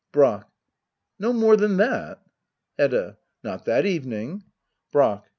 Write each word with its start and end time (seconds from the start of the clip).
Brack. 0.11 0.49
No 1.19 1.31
more 1.31 1.55
than 1.55 1.77
that? 1.77 2.23
Hedda. 2.75 3.19
Not 3.43 3.65
that 3.65 3.85
evening. 3.85 4.43
Brack. 4.91 5.25